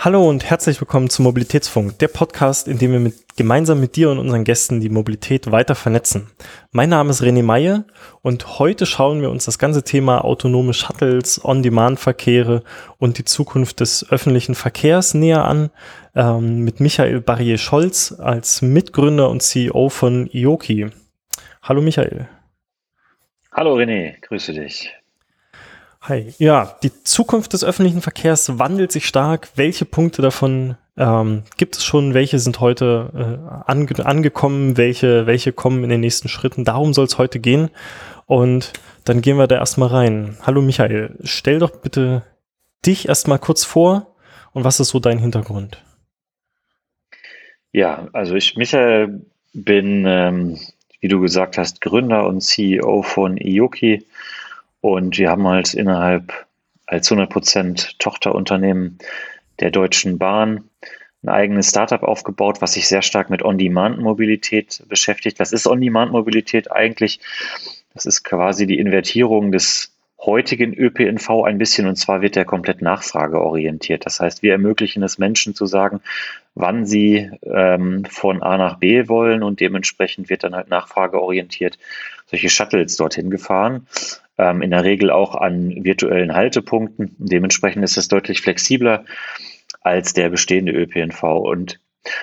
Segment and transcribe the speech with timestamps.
[0.00, 4.10] Hallo und herzlich willkommen zum Mobilitätsfunk, der Podcast, in dem wir mit, gemeinsam mit dir
[4.10, 6.30] und unseren Gästen die Mobilität weiter vernetzen.
[6.70, 7.84] Mein Name ist René Meyer
[8.22, 12.62] und heute schauen wir uns das ganze Thema autonome Shuttles, On-Demand-Verkehre
[12.98, 15.70] und die Zukunft des öffentlichen Verkehrs näher an
[16.14, 20.90] ähm, mit Michael Barrier-Scholz als Mitgründer und CEO von IOKI.
[21.60, 22.28] Hallo Michael.
[23.50, 24.94] Hallo René, grüße dich.
[26.08, 26.32] Hi.
[26.38, 29.50] Ja, die Zukunft des öffentlichen Verkehrs wandelt sich stark.
[29.56, 32.14] Welche Punkte davon ähm, gibt es schon?
[32.14, 34.78] Welche sind heute äh, ange angekommen?
[34.78, 36.64] Welche, welche kommen in den nächsten Schritten?
[36.64, 37.68] Darum soll es heute gehen.
[38.24, 38.72] Und
[39.04, 40.38] dann gehen wir da erstmal rein.
[40.46, 42.22] Hallo Michael, stell doch bitte
[42.86, 44.14] dich erstmal kurz vor
[44.54, 45.84] und was ist so dein Hintergrund?
[47.70, 50.58] Ja, also ich, Michael, bin, ähm,
[51.00, 54.06] wie du gesagt hast, Gründer und CEO von Ioki.
[54.80, 56.46] Und wir haben halt innerhalb
[56.86, 58.98] als 100% Tochterunternehmen
[59.60, 60.64] der Deutschen Bahn
[61.22, 65.40] ein eigenes Startup aufgebaut, was sich sehr stark mit On-Demand-Mobilität beschäftigt.
[65.40, 67.20] Was ist On-Demand-Mobilität eigentlich?
[67.92, 72.82] Das ist quasi die Invertierung des heutigen ÖPNV ein bisschen und zwar wird der komplett
[72.82, 74.04] nachfrageorientiert.
[74.04, 76.00] Das heißt, wir ermöglichen es Menschen zu sagen,
[76.54, 81.78] wann sie ähm, von A nach B wollen und dementsprechend wird dann halt nachfrageorientiert
[82.28, 83.86] solche Shuttles dorthin gefahren
[84.38, 87.14] ähm, in der Regel auch an virtuellen Haltepunkten.
[87.18, 89.04] Dementsprechend ist es deutlich flexibler
[89.80, 91.22] als der bestehende ÖPNV.
[91.22, 91.80] Und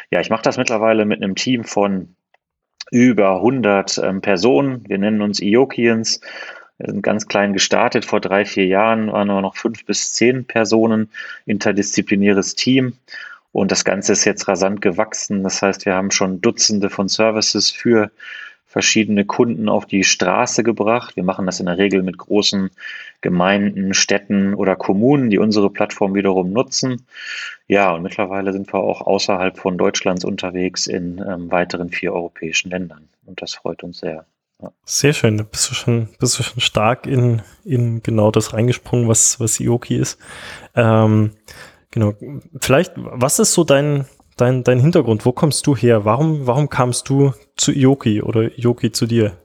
[0.09, 2.15] ja, ich mache das mittlerweile mit einem Team von
[2.91, 4.87] über 100 ähm, Personen.
[4.87, 6.21] Wir nennen uns Iokians.
[6.77, 8.05] Wir sind ganz klein gestartet.
[8.05, 11.09] Vor drei, vier Jahren waren wir noch fünf bis zehn Personen,
[11.45, 12.97] interdisziplinäres Team.
[13.51, 15.43] Und das Ganze ist jetzt rasant gewachsen.
[15.43, 18.11] Das heißt, wir haben schon Dutzende von Services für
[18.75, 21.15] verschiedene Kunden auf die Straße gebracht.
[21.15, 22.71] Wir machen das in der Regel mit großen
[23.21, 27.05] Gemeinden, Städten oder Kommunen, die unsere Plattform wiederum nutzen.
[27.67, 32.69] Ja, und mittlerweile sind wir auch außerhalb von Deutschlands unterwegs in ähm, weiteren vier europäischen
[32.69, 33.07] Ländern.
[33.25, 34.25] Und das freut uns sehr.
[34.61, 34.73] Ja.
[34.83, 35.37] Sehr schön.
[35.37, 39.57] Da bist du schon, bist du schon stark in, in genau das reingesprungen, was, was
[39.57, 40.19] Ioki ist.
[40.75, 41.31] Ähm,
[41.91, 42.13] genau.
[42.59, 44.05] Vielleicht, was ist so dein,
[44.37, 45.25] dein, dein Hintergrund?
[45.25, 46.05] Wo kommst du her?
[46.05, 49.37] Warum, warum kamst du zu Ioki oder Ioki zu dir?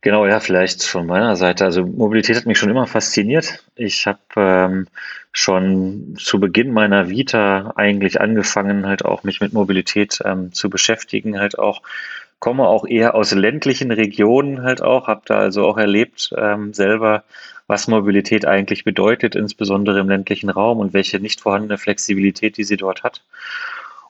[0.00, 1.64] Genau, ja, vielleicht von meiner Seite.
[1.64, 3.64] Also Mobilität hat mich schon immer fasziniert.
[3.76, 4.86] Ich habe ähm,
[5.30, 11.38] schon zu Beginn meiner Vita eigentlich angefangen, halt auch mich mit Mobilität ähm, zu beschäftigen,
[11.38, 11.82] halt auch
[12.42, 17.22] komme auch eher aus ländlichen Regionen halt auch, habe da also auch erlebt ähm, selber,
[17.68, 22.76] was Mobilität eigentlich bedeutet, insbesondere im ländlichen Raum und welche nicht vorhandene Flexibilität, die sie
[22.76, 23.22] dort hat.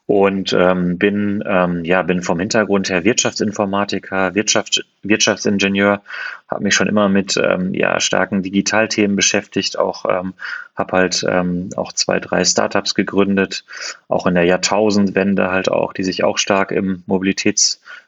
[0.07, 6.01] Und ähm, bin, ähm, ja, bin vom Hintergrund her Wirtschaftsinformatiker, Wirtschaft, Wirtschaftsingenieur,
[6.47, 10.33] habe mich schon immer mit ähm, ja, starken Digitalthemen beschäftigt, auch ähm,
[10.75, 13.63] habe halt ähm, auch zwei, drei Startups gegründet,
[14.07, 17.03] auch in der Jahrtausendwende halt auch, die sich auch stark im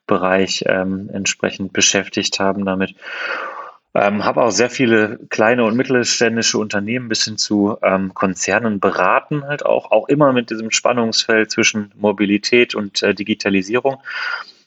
[0.06, 2.96] Mobilitätsbereich ähm, entsprechend beschäftigt haben damit.
[3.94, 9.46] Ähm, habe auch sehr viele kleine und mittelständische Unternehmen bis hin zu ähm, Konzernen beraten,
[9.48, 14.02] halt auch, auch immer mit diesem Spannungsfeld zwischen Mobilität und äh, Digitalisierung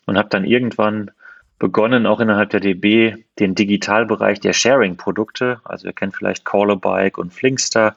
[0.06, 1.10] und habe dann irgendwann
[1.58, 7.34] begonnen, auch innerhalb der DB den Digitalbereich der Sharing-Produkte, also ihr kennt vielleicht Call-a-Bike und
[7.34, 7.96] Flinkster,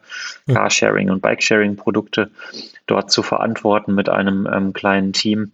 [0.52, 2.32] Carsharing und Bikesharing-Produkte,
[2.88, 5.52] dort zu verantworten mit einem ähm, kleinen Team.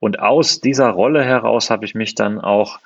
[0.00, 2.80] Und aus dieser Rolle heraus habe ich mich dann auch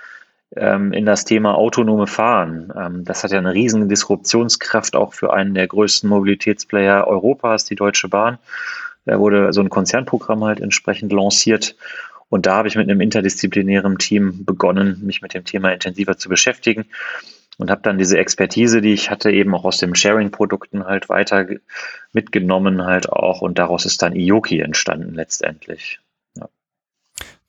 [0.56, 2.72] ähm, in das Thema autonome Fahren.
[2.76, 7.76] Ähm, das hat ja eine riesige Disruptionskraft auch für einen der größten Mobilitätsplayer Europas, die
[7.76, 8.38] Deutsche Bahn.
[9.06, 11.76] Da wurde so ein Konzernprogramm halt entsprechend lanciert.
[12.30, 16.28] Und da habe ich mit einem interdisziplinären Team begonnen, mich mit dem Thema intensiver zu
[16.28, 16.86] beschäftigen
[17.58, 21.46] und habe dann diese Expertise, die ich hatte, eben auch aus den Sharing-Produkten halt weiter
[22.12, 26.00] mitgenommen halt auch und daraus ist dann Ioki entstanden letztendlich.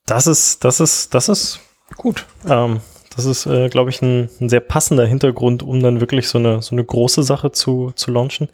[0.05, 1.59] Das ist, das ist, das ist
[1.97, 2.25] gut.
[2.47, 2.81] Ähm,
[3.15, 6.61] das ist, äh, glaube ich, ein, ein, sehr passender Hintergrund, um dann wirklich so eine,
[6.61, 8.49] so eine große Sache zu, zu launchen.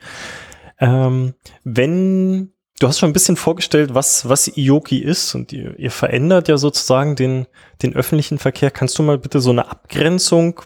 [0.79, 5.91] Ähm, wenn, du hast schon ein bisschen vorgestellt, was, was Ioki ist und ihr, ihr
[5.91, 7.47] verändert ja sozusagen den,
[7.81, 8.71] den öffentlichen Verkehr.
[8.71, 10.61] Kannst du mal bitte so eine Abgrenzung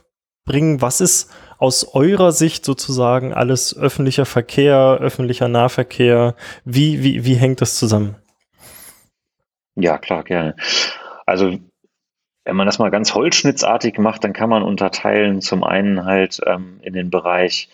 [0.45, 0.81] bringen?
[0.81, 6.35] Was ist aus eurer Sicht sozusagen alles öffentlicher Verkehr, öffentlicher Nahverkehr?
[6.63, 8.17] Wie, wie, wie hängt das zusammen?
[9.75, 10.55] Ja, klar, gerne.
[11.25, 11.57] Also
[12.45, 16.79] wenn man das mal ganz holzschnittsartig macht, dann kann man unterteilen zum einen halt ähm,
[16.83, 17.69] in den Bereich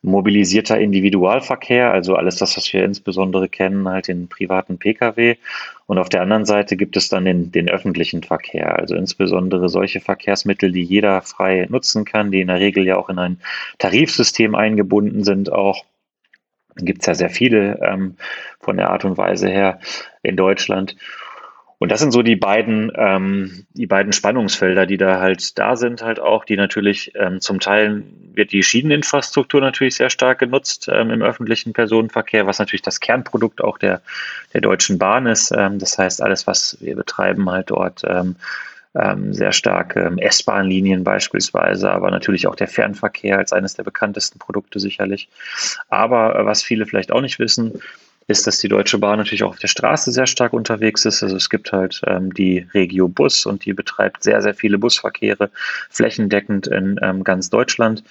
[0.00, 5.36] mobilisierter Individualverkehr, also alles das, was wir insbesondere kennen, halt den privaten Pkw.
[5.86, 10.00] Und auf der anderen Seite gibt es dann den, den öffentlichen Verkehr, also insbesondere solche
[10.00, 13.40] Verkehrsmittel, die jeder frei nutzen kann, die in der Regel ja auch in ein
[13.78, 15.84] Tarifsystem eingebunden sind auch
[16.76, 18.16] Gibt es ja sehr viele ähm,
[18.58, 19.78] von der Art und Weise her
[20.22, 20.96] in Deutschland.
[21.78, 26.02] Und das sind so die beiden, ähm, die beiden Spannungsfelder, die da halt da sind,
[26.02, 31.10] halt auch, die natürlich ähm, zum Teil wird die Schieneninfrastruktur natürlich sehr stark genutzt ähm,
[31.10, 34.02] im öffentlichen Personenverkehr, was natürlich das Kernprodukt auch der,
[34.52, 35.52] der Deutschen Bahn ist.
[35.56, 38.36] Ähm, das heißt, alles, was wir betreiben, halt dort ähm,
[38.94, 44.78] ähm, sehr stark S-Bahn-Linien beispielsweise, aber natürlich auch der Fernverkehr als eines der bekanntesten Produkte
[44.78, 45.28] sicherlich.
[45.88, 47.80] Aber äh, was viele vielleicht auch nicht wissen,
[48.26, 51.22] ist, dass die Deutsche Bahn natürlich auch auf der Straße sehr stark unterwegs ist.
[51.22, 55.50] Also es gibt halt ähm, die Regio Bus und die betreibt sehr, sehr viele Busverkehre
[55.90, 58.02] flächendeckend in ähm, ganz Deutschland.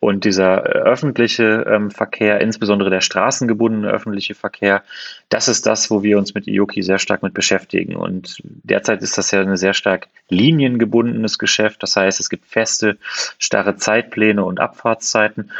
[0.00, 4.82] Und dieser äh, öffentliche ähm, Verkehr, insbesondere der straßengebundene öffentliche Verkehr,
[5.28, 7.96] das ist das, wo wir uns mit IOKI sehr stark mit beschäftigen.
[7.96, 11.82] Und derzeit ist das ja ein sehr stark liniengebundenes Geschäft.
[11.82, 12.96] Das heißt, es gibt feste,
[13.38, 15.52] starre Zeitpläne und Abfahrtszeiten.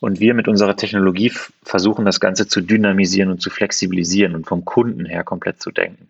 [0.00, 1.32] Und wir mit unserer Technologie
[1.62, 6.08] versuchen, das Ganze zu dynamisieren und zu flexibilisieren und vom Kunden her komplett zu denken.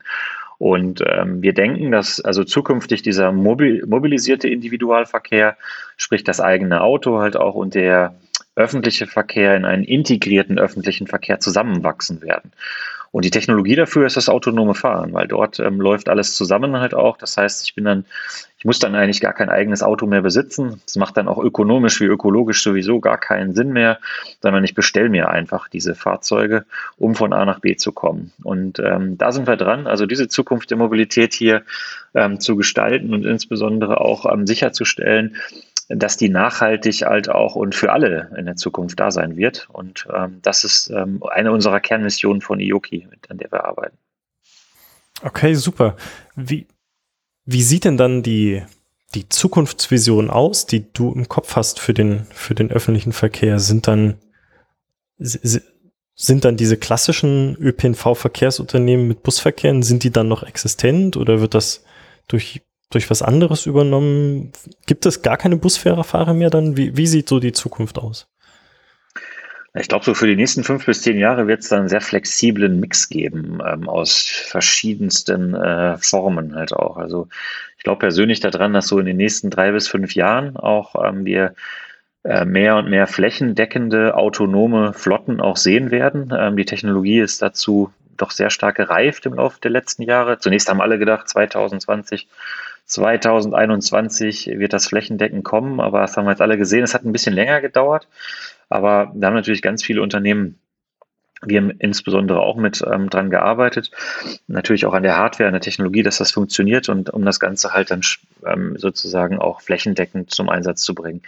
[0.58, 5.56] Und ähm, wir denken, dass also zukünftig dieser mobil mobilisierte Individualverkehr,
[5.96, 8.14] sprich das eigene Auto halt auch und der
[8.56, 12.52] öffentliche Verkehr in einen integrierten öffentlichen Verkehr zusammenwachsen werden.
[13.14, 16.94] Und die Technologie dafür ist das autonome Fahren, weil dort ähm, läuft alles zusammen halt
[16.94, 17.16] auch.
[17.16, 18.06] Das heißt, ich bin dann,
[18.58, 20.82] ich muss dann eigentlich gar kein eigenes Auto mehr besitzen.
[20.84, 24.00] Das macht dann auch ökonomisch wie ökologisch sowieso gar keinen Sinn mehr,
[24.42, 26.64] sondern ich bestelle mir einfach diese Fahrzeuge,
[26.96, 28.32] um von A nach B zu kommen.
[28.42, 31.62] Und ähm, da sind wir dran, also diese Zukunft der Mobilität hier
[32.14, 35.36] ähm, zu gestalten und insbesondere auch ähm, sicherzustellen,
[35.88, 39.68] dass die nachhaltig halt auch und für alle in der Zukunft da sein wird.
[39.70, 43.98] Und ähm, das ist ähm, eine unserer Kernmissionen von IOKI, an der wir arbeiten.
[45.22, 45.96] Okay, super.
[46.34, 46.66] Wie,
[47.44, 48.62] wie sieht denn dann die,
[49.14, 53.58] die Zukunftsvision aus, die du im Kopf hast für den, für den öffentlichen Verkehr?
[53.58, 54.18] Sind dann,
[55.18, 61.84] sind dann diese klassischen ÖPNV-Verkehrsunternehmen mit Busverkehren, sind die dann noch existent oder wird das
[62.26, 62.62] durch
[62.94, 64.52] durch was anderes übernommen?
[64.86, 66.76] Gibt es gar keine Busfahrerfahrer mehr dann?
[66.76, 68.28] Wie, wie sieht so die Zukunft aus?
[69.76, 72.00] Ich glaube, so für die nächsten fünf bis zehn Jahre wird es dann einen sehr
[72.00, 76.96] flexiblen Mix geben ähm, aus verschiedensten äh, Formen halt auch.
[76.96, 77.26] Also
[77.76, 81.24] ich glaube persönlich daran, dass so in den nächsten drei bis fünf Jahren auch ähm,
[81.24, 81.56] wir
[82.22, 86.32] äh, mehr und mehr flächendeckende autonome Flotten auch sehen werden.
[86.36, 90.38] Ähm, die Technologie ist dazu doch sehr stark gereift im Laufe der letzten Jahre.
[90.38, 92.28] Zunächst haben alle gedacht, 2020
[92.86, 96.84] 2021 wird das flächendeckend kommen, aber das haben wir jetzt alle gesehen.
[96.84, 98.08] Es hat ein bisschen länger gedauert,
[98.68, 100.58] aber da haben natürlich ganz viele Unternehmen
[101.46, 103.90] wir haben insbesondere auch mit ähm, dran gearbeitet,
[104.46, 107.72] natürlich auch an der Hardware, an der Technologie, dass das funktioniert und um das Ganze
[107.72, 108.00] halt dann
[108.46, 111.22] ähm, sozusagen auch flächendeckend zum Einsatz zu bringen.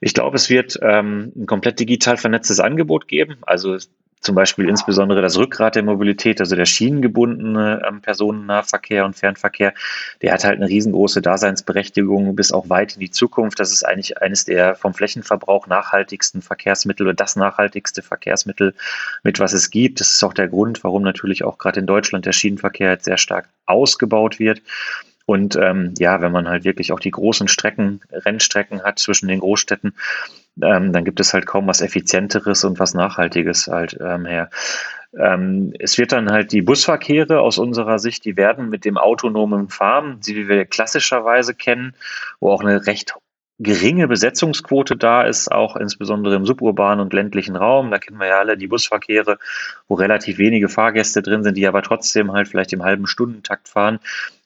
[0.00, 3.38] Ich glaube, es wird ähm, ein komplett digital vernetztes Angebot geben.
[3.42, 3.76] Also
[4.20, 9.74] zum Beispiel insbesondere das Rückgrat der Mobilität, also der schienengebundene ähm, Personennahverkehr und Fernverkehr,
[10.22, 13.60] der hat halt eine riesengroße Daseinsberechtigung bis auch weit in die Zukunft.
[13.60, 18.74] Das ist eigentlich eines der vom Flächenverbrauch nachhaltigsten Verkehrsmittel oder das nachhaltigste Verkehrsmittel,
[19.22, 20.00] mit was es gibt.
[20.00, 23.18] Das ist auch der Grund, warum natürlich auch gerade in Deutschland der Schienenverkehr jetzt sehr
[23.18, 24.62] stark ausgebaut wird.
[25.28, 29.40] Und ähm, ja, wenn man halt wirklich auch die großen Strecken, Rennstrecken hat zwischen den
[29.40, 29.92] Großstädten,
[30.62, 34.50] ähm, dann gibt es halt kaum was Effizienteres und was Nachhaltiges halt ähm, her.
[35.16, 39.68] Ähm, es wird dann halt die Busverkehre aus unserer Sicht, die werden mit dem autonomen
[39.68, 41.94] Fahren, wie wir klassischerweise kennen,
[42.40, 43.14] wo auch eine recht
[43.60, 47.90] geringe Besetzungsquote da ist, auch insbesondere im suburbanen und ländlichen Raum.
[47.90, 49.38] Da kennen wir ja alle die Busverkehre,
[49.88, 53.98] wo relativ wenige Fahrgäste drin sind, die aber trotzdem halt vielleicht im halben Stundentakt fahren.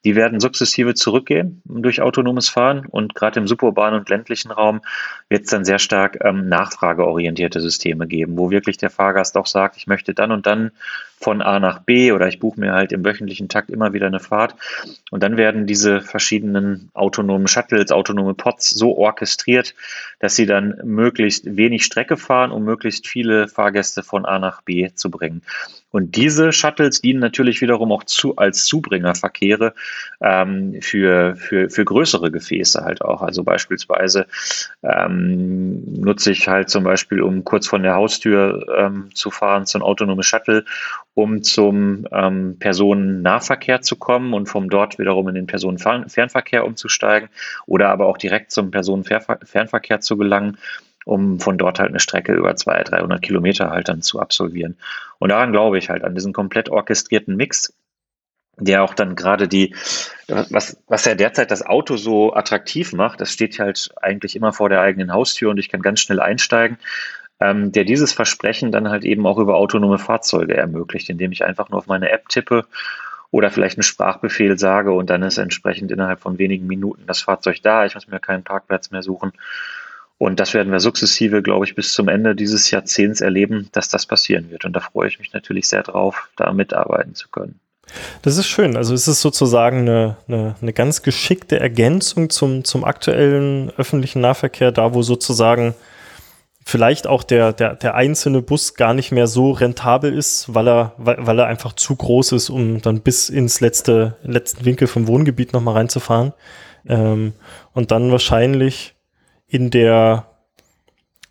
[0.05, 4.81] Die werden sukzessive zurückgehen durch autonomes Fahren und gerade im suburbanen und ländlichen Raum
[5.29, 9.77] wird es dann sehr stark ähm, nachfrageorientierte Systeme geben, wo wirklich der Fahrgast auch sagt,
[9.77, 10.73] ich möchte dann und dann
[11.23, 14.19] von A nach B oder ich buche mir halt im wöchentlichen Takt immer wieder eine
[14.19, 14.57] Fahrt.
[15.11, 19.75] Und dann werden diese verschiedenen autonomen Shuttles, autonome Pods so orchestriert,
[20.19, 24.91] dass sie dann möglichst wenig Strecke fahren, um möglichst viele Fahrgäste von A nach B
[24.95, 25.43] zu bringen.
[25.93, 29.75] Und diese Shuttles dienen natürlich wiederum auch zu, als Zubringerverkehre
[30.21, 33.23] ähm, für, für, für größere Gefäße halt auch.
[33.23, 34.27] Also beispielsweise
[34.83, 39.79] ähm, nutze ich halt zum Beispiel, um kurz von der Haustür ähm, zu fahren, so
[39.79, 40.65] ein autonomes Shuttle,
[41.15, 47.29] um zum ähm, Personennahverkehr zu kommen und vom dort wiederum in den Personenfernverkehr umzusteigen
[47.67, 50.57] oder aber auch direkt zum Personenfernverkehr zu gelangen
[51.05, 54.77] um von dort halt eine Strecke über 200, 300 Kilometer halt dann zu absolvieren.
[55.19, 57.75] Und daran glaube ich halt, an diesen komplett orchestrierten Mix,
[58.59, 59.75] der auch dann gerade die,
[60.29, 64.69] was, was ja derzeit das Auto so attraktiv macht, das steht halt eigentlich immer vor
[64.69, 66.79] der eigenen Haustür und ich kann ganz schnell einsteigen.
[67.41, 71.69] ähm, der dieses Versprechen dann halt eben auch über autonome Fahrzeuge ermöglicht, indem ich einfach
[71.71, 72.67] nur auf meine App tippe
[73.31, 77.63] oder vielleicht einen Sprachbefehl sage und dann ist entsprechend innerhalb von wenigen Minuten das Fahrzeug
[77.63, 77.85] da.
[77.87, 79.33] Ich muss mir keinen Parkplatz mehr suchen.
[80.23, 84.07] Und das werden wir sukzessive, glaube ich, bis zum Ende dieses Jahrzehnts erleben, dass das
[84.07, 84.65] passieren wird.
[84.65, 87.59] Und da freue ich mich natürlich sehr drauf, da mitarbeiten zu können.
[88.23, 88.77] Das ist schön.
[88.77, 94.71] Also es ist sozusagen eine, eine, eine ganz geschickte Ergänzung zum, zum aktuellen öffentlichen Nahverkehr,
[94.71, 95.75] da wo sozusagen
[96.65, 100.93] vielleicht auch der, der, der einzelne Bus gar nicht mehr so rentabel ist, weil er,
[100.99, 105.09] weil, weil er einfach zu groß ist, um dann bis ins letzte, letzten Winkel vom
[105.09, 106.33] Wohngebiet nochmal reinzufahren.
[106.87, 107.33] Ähm,
[107.73, 108.95] und dann wahrscheinlich
[109.53, 110.27] in der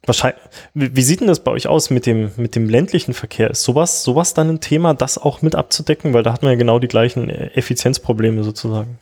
[0.03, 0.41] Wahrscheinlich,
[0.73, 3.51] wie sieht denn das bei euch aus mit dem, mit dem ländlichen Verkehr?
[3.51, 6.15] Ist sowas, sowas dann ein Thema, das auch mit abzudecken?
[6.15, 8.97] Weil da hat man ja genau die gleichen äh, Effizienzprobleme sozusagen.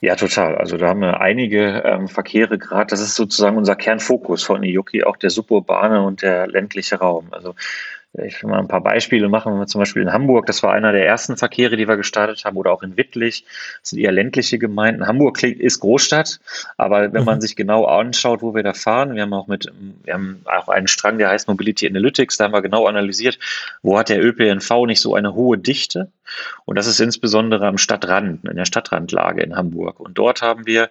[0.00, 0.54] Ja, total.
[0.56, 2.86] Also da haben wir einige ähm, Verkehre gerade.
[2.86, 7.28] Das ist sozusagen unser Kernfokus von Iyuki, auch der suburbane und der ländliche Raum.
[7.32, 7.56] Also
[8.22, 9.58] ich will mal ein paar Beispiele machen.
[9.58, 12.56] Wir zum Beispiel in Hamburg, das war einer der ersten Verkehre, die wir gestartet haben,
[12.56, 13.44] oder auch in Wittlich.
[13.80, 15.06] Das sind eher ländliche Gemeinden.
[15.06, 16.38] Hamburg ist Großstadt,
[16.76, 17.40] aber wenn man mhm.
[17.40, 19.72] sich genau anschaut, wo wir da fahren, wir haben auch mit,
[20.04, 23.38] wir haben auch einen Strang, der heißt Mobility Analytics, da haben wir genau analysiert,
[23.82, 26.08] wo hat der ÖPNV nicht so eine hohe Dichte?
[26.64, 30.00] Und das ist insbesondere am Stadtrand, in der Stadtrandlage in Hamburg.
[30.00, 30.90] Und dort haben wir,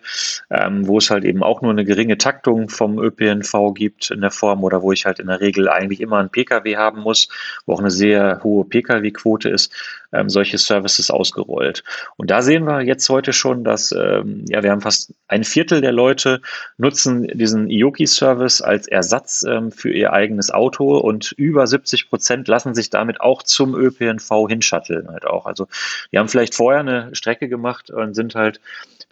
[0.50, 4.32] ähm, wo es halt eben auch nur eine geringe Taktung vom ÖPNV gibt in der
[4.32, 7.30] Form oder wo ich halt in der Regel eigentlich immer einen Pkw haben muss,
[7.66, 9.74] wo auch eine sehr hohe Pkw-Quote ist,
[10.14, 11.84] ähm, solche Services ausgerollt.
[12.18, 15.82] Und da sehen wir jetzt heute schon, dass ähm, ja, wir haben fast ein Viertel
[15.82, 16.42] der Leute
[16.78, 22.76] nutzen diesen Ioki-Service als Ersatz ähm, für ihr eigenes Auto und über 70 Prozent lassen
[22.76, 25.46] sich damit auch zum ÖPNV hinschatteln halt auch.
[25.46, 25.68] Also
[26.12, 28.60] die haben vielleicht vorher eine Strecke gemacht und sind halt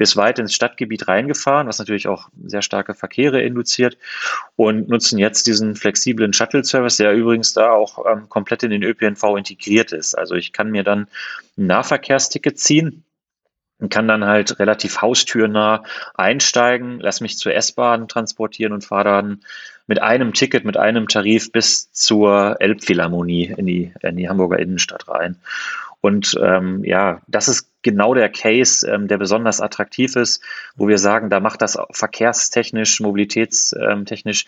[0.02, 4.00] bis weit ins Stadtgebiet reingefahren, was natürlich auch sehr starke Verkehre induziert
[4.56, 9.38] und nutzen jetzt diesen flexiblen Shuttle-Service, der übrigens da auch ähm, komplett in den ÖPNV
[9.38, 10.18] integriert ist.
[10.18, 11.08] Also ich kann mir dann
[11.58, 13.04] ein Nahverkehrsticket ziehen
[13.80, 15.84] und kann dann halt relativ haustürnah
[16.14, 19.42] einsteigen, lass mich zur S-Bahn transportieren und fahre dann
[19.88, 25.08] mit einem Ticket, mit einem Tarif bis zur Elbphilharmonie in die, in die Hamburger Innenstadt
[25.10, 25.38] rein.
[26.00, 30.42] Und ähm, ja, das ist genau der Case, ähm, der besonders attraktiv ist,
[30.76, 34.46] wo wir sagen, da macht das verkehrstechnisch, mobilitätstechnisch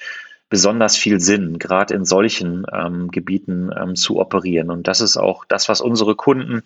[0.49, 4.69] besonders viel Sinn, gerade in solchen ähm, Gebieten ähm, zu operieren.
[4.69, 6.63] Und das ist auch das, was unsere Kunden,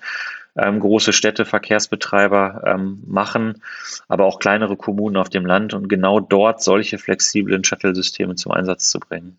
[0.57, 3.61] ähm, große Städte, Verkehrsbetreiber ähm, machen,
[4.07, 8.89] aber auch kleinere Kommunen auf dem Land und genau dort solche flexiblen Shuttle-Systeme zum Einsatz
[8.89, 9.37] zu bringen.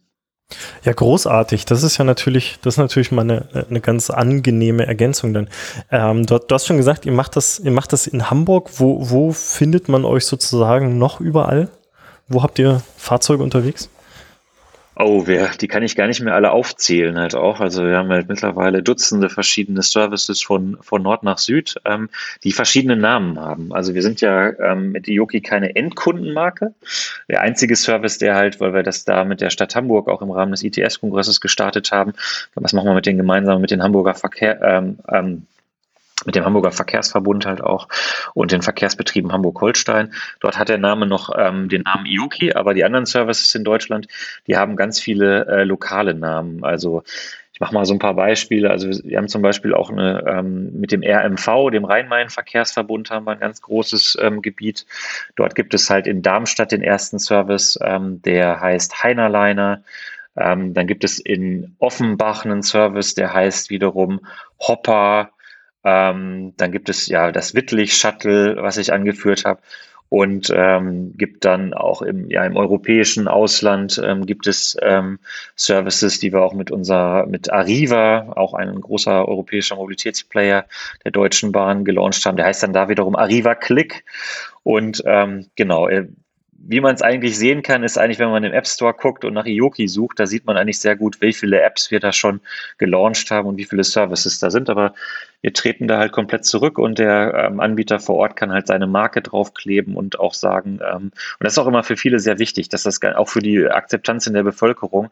[0.83, 1.67] Ja, großartig.
[1.67, 5.49] Das ist ja natürlich, das ist natürlich mal eine, eine ganz angenehme Ergänzung dann.
[5.91, 8.71] Ähm, du, du, hast schon gesagt, ihr macht das, ihr macht das in Hamburg.
[8.79, 11.69] Wo, wo findet man euch sozusagen noch überall?
[12.29, 13.91] Wo habt ihr Fahrzeuge unterwegs?
[15.01, 17.61] Oh, wir, die kann ich gar nicht mehr alle aufzählen halt auch.
[17.61, 22.09] Also wir haben halt mittlerweile Dutzende verschiedene Services von, von Nord nach Süd, ähm,
[22.43, 23.73] die verschiedene Namen haben.
[23.73, 26.75] Also wir sind ja ähm, mit Ioki keine Endkundenmarke.
[27.29, 30.33] Der einzige Service, der halt, weil wir das da mit der Stadt Hamburg auch im
[30.33, 32.15] Rahmen des ITS-Kongresses gestartet haben,
[32.57, 35.47] was machen wir mit den gemeinsam mit den Hamburger Verkehr, ähm, ähm,
[36.25, 37.89] mit dem Hamburger Verkehrsverbund halt auch
[38.35, 40.13] und den Verkehrsbetrieben Hamburg-Holstein.
[40.41, 44.09] Dort hat der Name noch ähm, den Namen Iuki, aber die anderen Services in Deutschland,
[44.47, 46.65] die haben ganz viele äh, lokale Namen.
[46.65, 47.03] Also
[47.59, 48.71] ich mache mal so ein paar Beispiele.
[48.71, 53.33] Also wir haben zum Beispiel auch eine ähm, mit dem RMV, dem Rhein-Main-Verkehrsverbund, haben wir
[53.33, 54.87] ein ganz großes ähm, Gebiet.
[55.35, 59.83] Dort gibt es halt in Darmstadt den ersten Service, ähm, der heißt Heinerleiner.
[60.37, 64.21] Ähm, dann gibt es in Offenbach einen Service, der heißt wiederum
[64.61, 65.31] Hopper.
[65.89, 69.61] Ähm, dann gibt es ja das Wittlich-Shuttle, was ich angeführt habe.
[70.11, 75.19] Und ähm, gibt dann auch im, ja, im europäischen Ausland ähm, gibt es ähm,
[75.55, 80.65] Services, die wir auch mit unserer, mit Arriva, auch ein großer europäischer Mobilitätsplayer
[81.05, 82.39] der Deutschen Bahn gelauncht haben.
[82.39, 84.05] Der heißt dann da wiederum Arriva Click.
[84.63, 85.89] Und ähm, genau,
[86.69, 89.33] wie man es eigentlich sehen kann, ist eigentlich, wenn man im App Store guckt und
[89.33, 92.41] nach Ioki sucht, da sieht man eigentlich sehr gut, wie viele Apps wir da schon
[92.77, 94.69] gelauncht haben und wie viele Services da sind.
[94.69, 94.93] Aber
[95.41, 98.87] wir treten da halt komplett zurück und der ähm, Anbieter vor Ort kann halt seine
[98.87, 102.69] Marke draufkleben und auch sagen, ähm, und das ist auch immer für viele sehr wichtig,
[102.69, 105.09] dass das auch für die Akzeptanz in der Bevölkerung,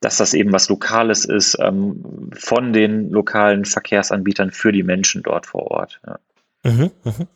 [0.00, 5.44] dass das eben was Lokales ist ähm, von den lokalen Verkehrsanbietern für die Menschen dort
[5.44, 6.00] vor Ort.
[6.06, 6.18] Ja.
[6.62, 7.26] Mhm, mh.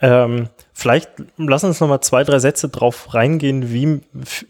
[0.00, 4.00] Ähm, vielleicht lass uns noch mal zwei, drei Sätze drauf reingehen, wie,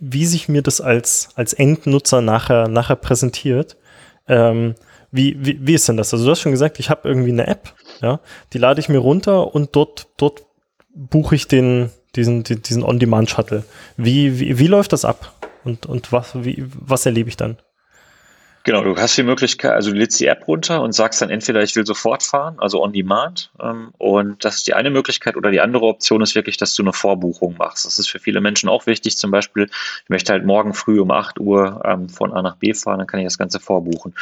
[0.01, 3.77] wie sich mir das als, als Endnutzer nachher, nachher präsentiert.
[4.27, 4.75] Ähm,
[5.13, 6.13] wie, wie, wie ist denn das?
[6.13, 8.21] Also du hast schon gesagt, ich habe irgendwie eine App, ja,
[8.53, 10.45] die lade ich mir runter und dort, dort
[10.95, 13.65] buche ich den, diesen, diesen On-Demand-Shuttle.
[13.97, 15.33] Wie, wie, wie läuft das ab?
[15.67, 17.59] und, und was, wie, was erlebe ich dann?
[18.67, 21.63] Genau, du hast die Möglichkeit, also du lädst die App runter und sagst dann entweder,
[21.63, 23.53] ich will sofort fahren, also on demand.
[23.63, 26.83] Ähm, und das ist die eine Möglichkeit oder die andere Option ist wirklich, dass du
[26.83, 27.87] eine Vorbuchung machst.
[27.87, 29.19] Das ist für viele Menschen auch wichtig.
[29.19, 29.69] Zum Beispiel,
[30.03, 33.07] ich möchte halt morgen früh um 8 Uhr ähm, von A nach B fahren, dann
[33.07, 34.17] kann ich das Ganze vorbuchen.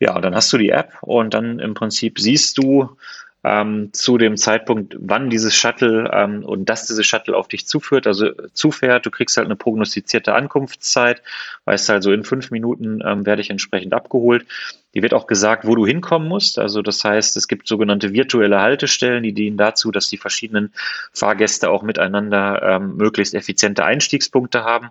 [0.00, 2.96] Ja, dann hast du die App und dann im Prinzip siehst du,
[3.44, 8.06] ähm, zu dem Zeitpunkt, wann dieses Shuttle ähm, und dass dieses Shuttle auf dich zuführt,
[8.06, 9.04] also zufährt.
[9.04, 11.22] Du kriegst halt eine prognostizierte Ankunftszeit,
[11.64, 14.46] weißt also in fünf Minuten ähm, werde ich entsprechend abgeholt.
[14.94, 16.58] Die wird auch gesagt, wo du hinkommen musst.
[16.58, 20.72] Also das heißt, es gibt sogenannte virtuelle Haltestellen, die dienen dazu, dass die verschiedenen
[21.12, 24.90] Fahrgäste auch miteinander ähm, möglichst effiziente Einstiegspunkte haben,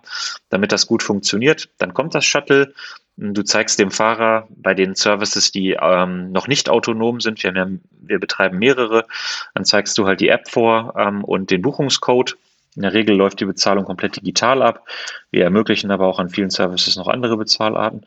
[0.50, 1.68] damit das gut funktioniert.
[1.78, 2.74] Dann kommt das Shuttle
[3.16, 7.66] Du zeigst dem Fahrer bei den Services, die ähm, noch nicht autonom sind, wir, ja,
[8.00, 9.06] wir, betreiben mehrere,
[9.54, 12.36] dann zeigst du halt die App vor ähm, und den Buchungscode.
[12.74, 14.86] In der Regel läuft die Bezahlung komplett digital ab.
[15.30, 18.06] Wir ermöglichen aber auch an vielen Services noch andere Bezahlarten.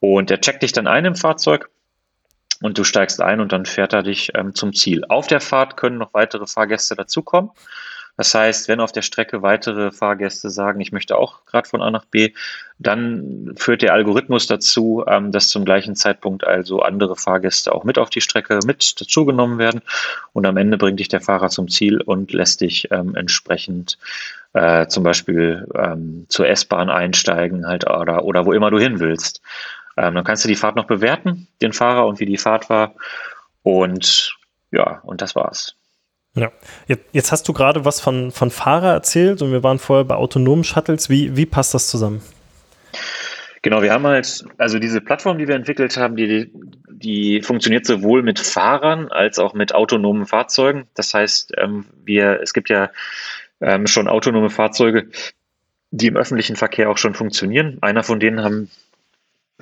[0.00, 1.70] Und der checkt dich dann ein im Fahrzeug
[2.60, 5.04] und du steigst ein und dann fährt er dich ähm, zum Ziel.
[5.08, 7.50] Auf der Fahrt können noch weitere Fahrgäste dazukommen.
[8.16, 11.90] Das heißt, wenn auf der Strecke weitere Fahrgäste sagen, ich möchte auch gerade von A
[11.90, 12.32] nach B,
[12.78, 17.98] dann führt der Algorithmus dazu, ähm, dass zum gleichen Zeitpunkt also andere Fahrgäste auch mit
[17.98, 19.80] auf die Strecke mit dazugenommen werden.
[20.32, 23.98] Und am Ende bringt dich der Fahrer zum Ziel und lässt dich ähm, entsprechend
[24.52, 29.40] äh, zum Beispiel ähm, zur S-Bahn einsteigen halt oder, oder wo immer du hin willst.
[29.96, 32.94] Ähm, dann kannst du die Fahrt noch bewerten, den Fahrer und wie die Fahrt war.
[33.62, 34.36] Und
[34.70, 35.76] ja, und das war's.
[36.34, 36.50] Ja,
[36.86, 40.64] jetzt, hast du gerade was von, von Fahrer erzählt und wir waren vorher bei autonomen
[40.64, 41.10] Shuttles.
[41.10, 42.22] Wie, wie passt das zusammen?
[43.60, 46.50] Genau, wir haben halt, also diese Plattform, die wir entwickelt haben, die,
[46.88, 50.88] die funktioniert sowohl mit Fahrern als auch mit autonomen Fahrzeugen.
[50.94, 52.90] Das heißt, ähm, wir, es gibt ja
[53.60, 55.08] ähm, schon autonome Fahrzeuge,
[55.90, 57.76] die im öffentlichen Verkehr auch schon funktionieren.
[57.82, 58.70] Einer von denen haben,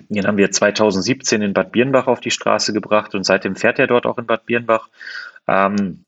[0.09, 3.89] den haben wir 2017 in Bad Birnbach auf die Straße gebracht und seitdem fährt er
[3.89, 4.89] dort auch in Bad Birnbach.
[5.49, 6.05] Ähm,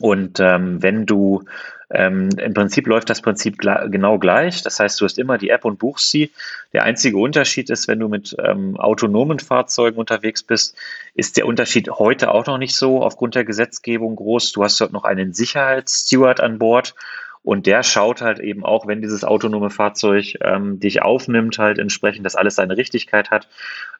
[0.00, 1.44] und ähm, wenn du
[1.90, 4.62] ähm, im Prinzip läuft das Prinzip genau gleich.
[4.62, 6.30] Das heißt, du hast immer die App und buchst sie.
[6.72, 10.76] Der einzige Unterschied ist, wenn du mit ähm, autonomen Fahrzeugen unterwegs bist,
[11.14, 14.52] ist der Unterschied heute auch noch nicht so aufgrund der Gesetzgebung groß.
[14.52, 16.94] Du hast dort noch einen Sicherheitssteward an Bord.
[17.42, 22.26] Und der schaut halt eben auch, wenn dieses autonome Fahrzeug ähm, dich aufnimmt, halt entsprechend,
[22.26, 23.48] dass alles seine Richtigkeit hat.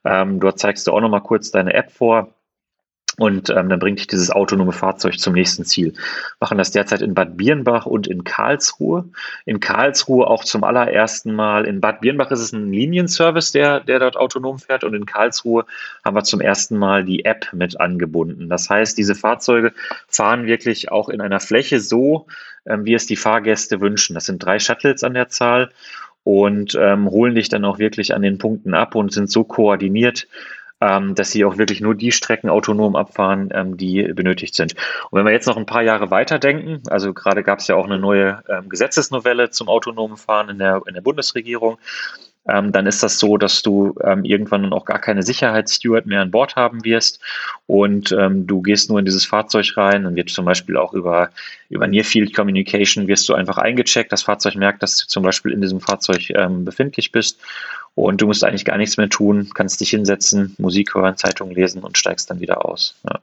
[0.05, 2.35] Ähm, dort zeigst du auch nochmal kurz deine App vor
[3.19, 5.93] und ähm, dann bringt dich dieses autonome Fahrzeug zum nächsten Ziel.
[6.39, 9.07] Machen das derzeit in Bad Birnbach und in Karlsruhe.
[9.45, 11.65] In Karlsruhe auch zum allerersten Mal.
[11.65, 14.85] In Bad Birnbach ist es ein Linienservice, der, der dort autonom fährt.
[14.85, 15.67] Und in Karlsruhe
[16.05, 18.49] haben wir zum ersten Mal die App mit angebunden.
[18.49, 19.73] Das heißt, diese Fahrzeuge
[20.07, 22.29] fahren wirklich auch in einer Fläche so,
[22.67, 24.15] ähm, wie es die Fahrgäste wünschen.
[24.15, 25.71] Das sind drei Shuttles an der Zahl
[26.23, 30.29] und ähm, holen dich dann auch wirklich an den Punkten ab und sind so koordiniert,
[30.81, 34.75] ähm, dass sie auch wirklich nur die Strecken autonom abfahren, ähm, die benötigt sind.
[35.11, 37.87] Und wenn wir jetzt noch ein paar Jahre weiterdenken, also gerade gab es ja auch
[37.87, 41.79] eine neue ähm, Gesetzesnovelle zum autonomen Fahren in der, in der Bundesregierung,
[42.47, 46.23] ähm, dann ist das so, dass du ähm, irgendwann dann auch gar keine Sicherheitssteward mehr
[46.23, 47.21] an Bord haben wirst
[47.67, 51.31] und ähm, du gehst nur in dieses Fahrzeug rein und wird zum Beispiel auch über,
[51.69, 54.13] über Near Field Communication wirst du einfach eingecheckt.
[54.13, 57.39] Das Fahrzeug merkt, dass du zum Beispiel in diesem Fahrzeug ähm, befindlich bist
[57.95, 61.83] und du musst eigentlich gar nichts mehr tun, kannst dich hinsetzen, Musik hören, Zeitung lesen
[61.83, 62.95] und steigst dann wieder aus.
[63.05, 63.21] Ja.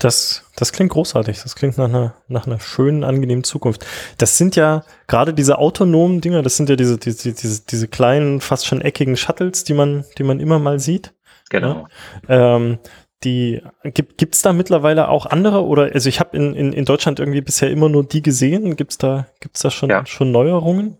[0.00, 1.42] Das, das klingt großartig.
[1.42, 3.86] Das klingt nach einer, nach einer schönen, angenehmen Zukunft.
[4.16, 8.40] Das sind ja gerade diese autonomen Dinger, das sind ja diese, diese, diese, diese kleinen,
[8.40, 11.12] fast schon eckigen Shuttles, die man, die man immer mal sieht.
[11.50, 11.86] Genau.
[12.28, 12.56] Ja?
[12.56, 12.78] Ähm,
[13.24, 17.20] die gibt es da mittlerweile auch andere oder also ich habe in, in, in Deutschland
[17.20, 18.76] irgendwie bisher immer nur die gesehen.
[18.76, 20.06] Gibt es da gibt's da schon ja.
[20.06, 20.96] schon Neuerungen?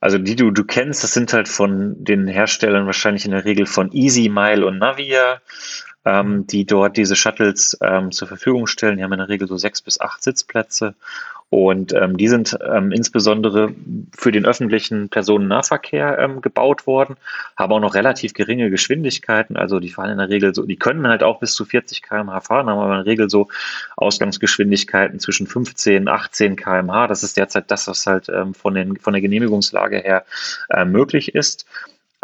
[0.00, 3.64] Also die du du kennst, das sind halt von den Herstellern wahrscheinlich in der Regel
[3.64, 5.40] von Easy Mile und Navia
[6.04, 8.96] ähm, die dort diese Shuttles ähm, zur Verfügung stellen.
[8.96, 10.94] Die haben in der Regel so sechs bis acht Sitzplätze
[11.54, 13.72] und ähm, die sind ähm, insbesondere
[14.16, 17.14] für den öffentlichen Personennahverkehr ähm, gebaut worden,
[17.56, 19.56] haben auch noch relativ geringe Geschwindigkeiten.
[19.56, 22.40] Also die fahren in der Regel so, die können halt auch bis zu 40 km/h
[22.40, 23.46] fahren, haben aber in der Regel so
[23.96, 27.06] Ausgangsgeschwindigkeiten zwischen 15, 18 km/h.
[27.06, 30.24] Das ist derzeit das, was halt ähm, von, den, von der Genehmigungslage her
[30.70, 31.66] äh, möglich ist.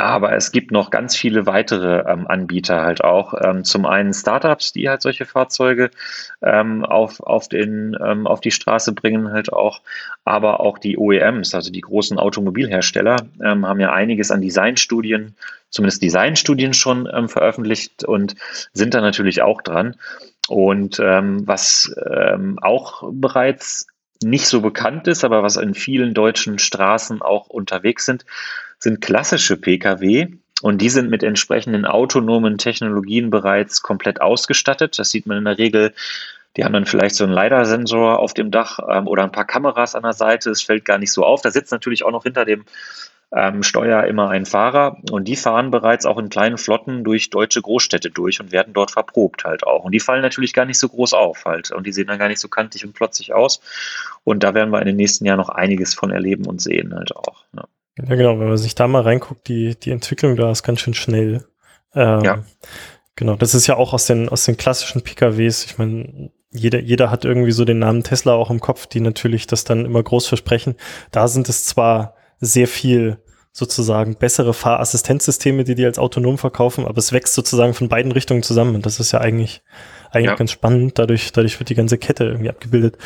[0.00, 3.34] Aber es gibt noch ganz viele weitere ähm, Anbieter halt auch.
[3.38, 5.90] Ähm, zum einen Startups, die halt solche Fahrzeuge
[6.42, 9.82] ähm, auf, auf, den, ähm, auf die Straße bringen halt auch.
[10.24, 15.36] Aber auch die OEMs, also die großen Automobilhersteller, ähm, haben ja einiges an Designstudien,
[15.68, 18.36] zumindest Designstudien schon ähm, veröffentlicht und
[18.72, 19.96] sind da natürlich auch dran.
[20.48, 21.94] Und was
[22.60, 23.86] auch bereits
[24.20, 28.24] nicht so bekannt ist, aber was in vielen deutschen Straßen auch unterwegs sind,
[28.80, 30.28] sind klassische Pkw.
[30.62, 34.98] Und die sind mit entsprechenden autonomen Technologien bereits komplett ausgestattet.
[34.98, 35.94] Das sieht man in der Regel
[36.56, 39.94] die haben dann vielleicht so einen LiDAR-Sensor auf dem Dach ähm, oder ein paar Kameras
[39.94, 40.50] an der Seite.
[40.50, 41.42] Es fällt gar nicht so auf.
[41.42, 42.64] Da sitzt natürlich auch noch hinter dem
[43.32, 47.62] ähm, Steuer immer ein Fahrer und die fahren bereits auch in kleinen Flotten durch deutsche
[47.62, 49.84] Großstädte durch und werden dort verprobt halt auch.
[49.84, 52.26] Und die fallen natürlich gar nicht so groß auf halt und die sehen dann gar
[52.26, 53.60] nicht so kantig und plotzig aus.
[54.24, 57.14] Und da werden wir in den nächsten Jahren noch einiges von erleben und sehen halt
[57.14, 57.44] auch.
[57.56, 57.64] Ja,
[57.98, 60.94] ja genau, wenn man sich da mal reinguckt, die, die Entwicklung da ist ganz schön
[60.94, 61.44] schnell.
[61.94, 62.44] Ähm, ja.
[63.16, 65.64] Genau, das ist ja auch aus den, aus den klassischen PKWs.
[65.64, 69.46] Ich meine, jeder, jeder hat irgendwie so den Namen Tesla auch im Kopf, die natürlich
[69.46, 70.74] das dann immer groß versprechen.
[71.10, 73.18] Da sind es zwar sehr viel
[73.52, 78.42] sozusagen bessere Fahrassistenzsysteme, die die als autonom verkaufen, aber es wächst sozusagen von beiden Richtungen
[78.42, 79.62] zusammen und das ist ja eigentlich,
[80.10, 80.36] eigentlich ja.
[80.36, 80.98] ganz spannend.
[80.98, 82.96] Dadurch, dadurch wird die ganze Kette irgendwie abgebildet.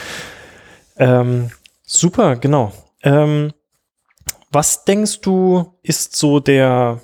[0.96, 1.50] Ähm,
[1.82, 2.72] super, genau.
[3.02, 3.52] Ähm,
[4.54, 7.00] was denkst du, ist so der,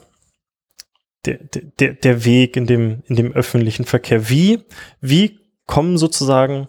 [1.27, 1.39] der,
[1.79, 4.31] der, der Weg in dem, in dem öffentlichen Verkehr?
[4.31, 4.65] Wie,
[5.01, 6.69] wie kommen sozusagen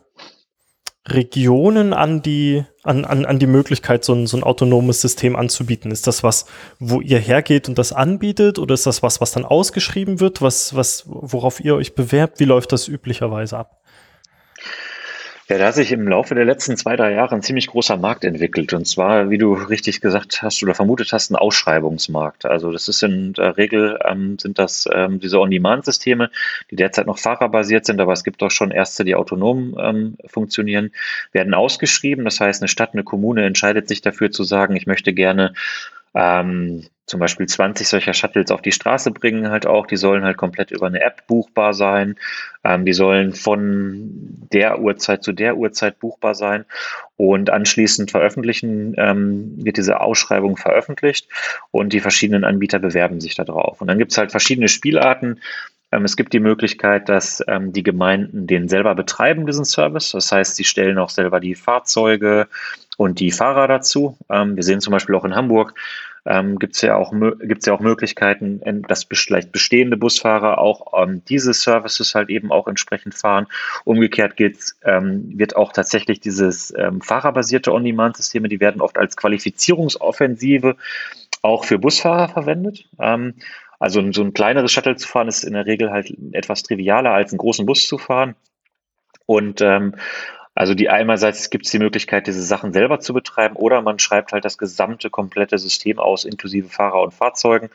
[1.07, 5.91] Regionen an die, an, an, an die Möglichkeit, so ein, so ein autonomes System anzubieten?
[5.91, 6.45] Ist das was,
[6.79, 10.75] wo ihr hergeht und das anbietet oder ist das was, was dann ausgeschrieben wird, was,
[10.75, 12.39] was, worauf ihr euch bewerbt?
[12.39, 13.80] Wie läuft das üblicherweise ab?
[15.51, 18.23] Ja, da hat sich im Laufe der letzten zwei, drei Jahre ein ziemlich großer Markt
[18.23, 18.71] entwickelt.
[18.71, 22.45] Und zwar, wie du richtig gesagt hast oder vermutet hast, ein Ausschreibungsmarkt.
[22.45, 26.31] Also das ist in der Regel, ähm, sind das ähm, diese On-Demand-Systeme,
[26.69, 30.91] die derzeit noch fahrerbasiert sind, aber es gibt auch schon erste, die autonom ähm, funktionieren,
[31.33, 32.23] werden ausgeschrieben.
[32.23, 35.53] Das heißt, eine Stadt, eine Kommune entscheidet sich dafür zu sagen, ich möchte gerne
[36.13, 39.85] ähm, zum Beispiel 20 solcher Shuttles auf die Straße bringen halt auch.
[39.85, 42.15] Die sollen halt komplett über eine App buchbar sein.
[42.63, 46.65] Ähm, die sollen von der Uhrzeit zu der Uhrzeit buchbar sein.
[47.17, 51.27] Und anschließend veröffentlichen, ähm, wird diese Ausschreibung veröffentlicht
[51.69, 53.81] und die verschiedenen Anbieter bewerben sich da drauf.
[53.81, 55.41] Und dann gibt es halt verschiedene Spielarten.
[55.91, 60.11] Ähm, es gibt die Möglichkeit, dass ähm, die Gemeinden den selber betreiben, diesen Service.
[60.11, 62.47] Das heißt, sie stellen auch selber die Fahrzeuge
[62.97, 64.17] und die Fahrer dazu.
[64.29, 65.73] Ähm, wir sehen zum Beispiel auch in Hamburg,
[66.25, 71.23] ähm, gibt es ja auch gibt's ja auch Möglichkeiten, dass vielleicht bestehende Busfahrer auch ähm,
[71.27, 73.47] diese Services halt eben auch entsprechend fahren.
[73.85, 80.75] Umgekehrt geht's, ähm, wird auch tatsächlich dieses ähm, fahrerbasierte On-Demand-Systeme, die werden oft als Qualifizierungsoffensive
[81.41, 82.85] auch für Busfahrer verwendet.
[82.99, 83.33] Ähm,
[83.81, 87.31] also so ein kleineres Shuttle zu fahren ist in der Regel halt etwas trivialer als
[87.31, 88.35] einen großen Bus zu fahren.
[89.25, 89.95] Und ähm,
[90.53, 94.33] also die einerseits gibt es die Möglichkeit, diese Sachen selber zu betreiben oder man schreibt
[94.33, 97.71] halt das gesamte komplette System aus, inklusive Fahrer und Fahrzeugen.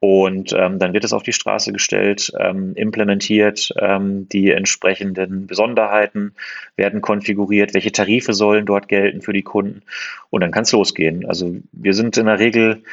[0.00, 6.34] Und ähm, dann wird es auf die Straße gestellt, ähm, implementiert, ähm, die entsprechenden Besonderheiten
[6.76, 9.82] werden konfiguriert, welche Tarife sollen dort gelten für die Kunden.
[10.30, 11.28] Und dann kann es losgehen.
[11.28, 12.84] Also wir sind in der Regel,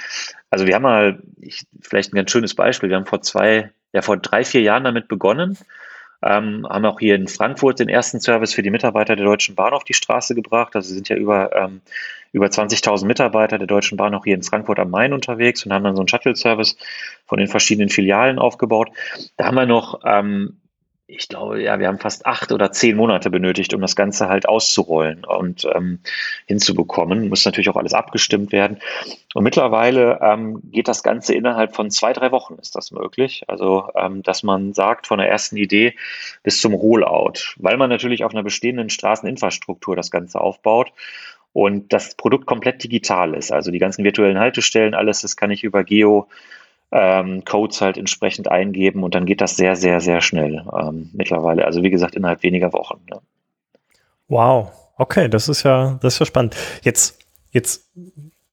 [0.49, 4.01] also wir haben mal, ich, vielleicht ein ganz schönes Beispiel, wir haben vor zwei, ja
[4.01, 5.59] vor drei, vier Jahren damit begonnen,
[6.25, 9.73] ähm, haben auch hier in Frankfurt den ersten Service für die Mitarbeiter der Deutschen Bahn
[9.73, 10.75] auf die Straße gebracht.
[10.75, 11.81] Also sind ja über, ähm,
[12.31, 15.83] über 20.000 Mitarbeiter der Deutschen Bahn auch hier in Frankfurt am Main unterwegs und haben
[15.83, 16.77] dann so einen Shuttle-Service
[17.27, 18.89] von den verschiedenen Filialen aufgebaut.
[19.37, 20.57] Da haben wir noch ähm,
[21.07, 24.47] ich glaube, ja, wir haben fast acht oder zehn Monate benötigt, um das Ganze halt
[24.49, 25.99] auszurollen und ähm,
[26.47, 27.29] hinzubekommen.
[27.29, 28.79] Muss natürlich auch alles abgestimmt werden.
[29.35, 33.43] Und mittlerweile ähm, geht das Ganze innerhalb von zwei, drei Wochen ist das möglich.
[33.47, 35.95] Also, ähm, dass man sagt, von der ersten Idee
[36.41, 40.91] bis zum Rollout, weil man natürlich auf einer bestehenden Straßeninfrastruktur das Ganze aufbaut
[41.53, 43.51] und das Produkt komplett digital ist.
[43.51, 46.27] Also die ganzen virtuellen Haltestellen, alles, das kann ich über Geo
[46.91, 51.65] ähm, Codes halt entsprechend eingeben und dann geht das sehr, sehr, sehr schnell ähm, mittlerweile.
[51.65, 53.01] Also wie gesagt, innerhalb weniger Wochen.
[53.09, 53.19] Ja.
[54.27, 56.55] Wow, okay, das ist ja, das ist ja spannend.
[56.83, 57.19] Jetzt,
[57.51, 57.91] jetzt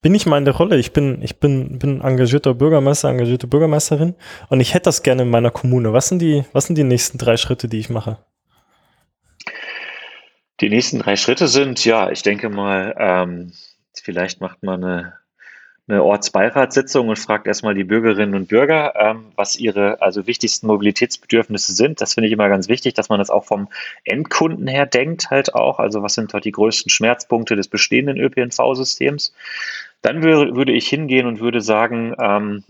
[0.01, 0.77] bin ich mal in der Rolle.
[0.77, 4.15] Ich bin, ich bin, bin engagierter Bürgermeister, engagierte Bürgermeisterin
[4.49, 5.93] und ich hätte das gerne in meiner Kommune.
[5.93, 8.17] Was sind die, was sind die nächsten drei Schritte, die ich mache?
[10.61, 13.53] Die nächsten drei Schritte sind, ja, ich denke mal, ähm,
[13.93, 15.13] vielleicht macht man eine
[15.87, 21.73] eine Ortsbeiratssitzung und fragt erstmal die Bürgerinnen und Bürger, ähm, was ihre also wichtigsten Mobilitätsbedürfnisse
[21.73, 21.99] sind.
[21.99, 23.67] Das finde ich immer ganz wichtig, dass man das auch vom
[24.05, 25.79] Endkunden her denkt, halt auch.
[25.79, 29.33] Also was sind halt die größten Schmerzpunkte des bestehenden ÖPNV-Systems?
[30.01, 32.63] Dann würde, würde ich hingehen und würde sagen, ähm,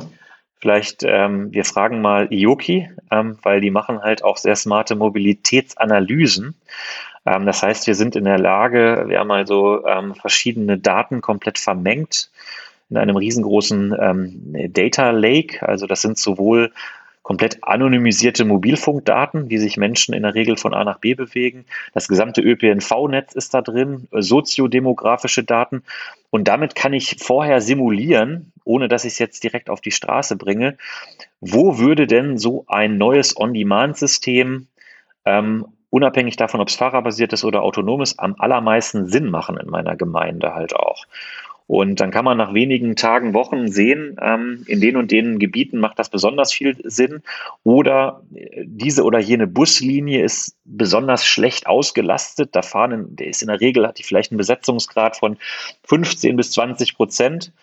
[0.63, 6.55] Vielleicht, ähm, wir fragen mal IOKI, ähm, weil die machen halt auch sehr smarte Mobilitätsanalysen.
[7.25, 11.59] Ähm, das heißt, wir sind in der Lage, wir haben also ähm, verschiedene Daten komplett
[11.59, 12.29] vermengt
[12.93, 15.67] in einem riesengroßen ähm, Data Lake.
[15.67, 16.71] Also das sind sowohl
[17.23, 21.65] komplett anonymisierte Mobilfunkdaten, wie sich Menschen in der Regel von A nach B bewegen.
[21.93, 25.83] Das gesamte ÖPNV-Netz ist da drin, äh, soziodemografische Daten.
[26.29, 30.35] Und damit kann ich vorher simulieren, ohne dass ich es jetzt direkt auf die Straße
[30.35, 30.77] bringe,
[31.41, 34.67] wo würde denn so ein neues On-Demand-System
[35.25, 39.69] ähm, unabhängig davon, ob es fahrerbasiert ist oder autonom ist, am allermeisten Sinn machen in
[39.69, 41.05] meiner Gemeinde halt auch.
[41.67, 45.79] Und dann kann man nach wenigen Tagen, Wochen sehen, ähm, in den und den Gebieten
[45.79, 47.23] macht das besonders viel Sinn.
[47.63, 52.49] Oder äh, diese oder jene Buslinie ist besonders schlecht ausgelastet.
[52.53, 55.37] Da fahren, der ist in der Regel, hat die vielleicht einen Besetzungsgrad von
[55.85, 57.53] 15 bis 20 Prozent.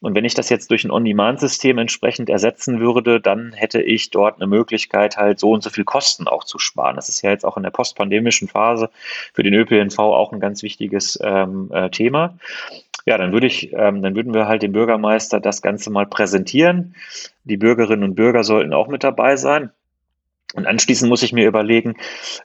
[0.00, 4.36] Und wenn ich das jetzt durch ein On-Demand-System entsprechend ersetzen würde, dann hätte ich dort
[4.36, 6.96] eine Möglichkeit, halt so und so viel Kosten auch zu sparen.
[6.96, 8.88] Das ist ja jetzt auch in der postpandemischen Phase
[9.34, 12.34] für den ÖPNV auch ein ganz wichtiges ähm, äh, Thema.
[13.06, 16.94] Ja, dann würde ich, ähm, dann würden wir halt dem Bürgermeister das Ganze mal präsentieren.
[17.44, 19.70] Die Bürgerinnen und Bürger sollten auch mit dabei sein.
[20.54, 21.96] Und anschließend muss ich mir überlegen,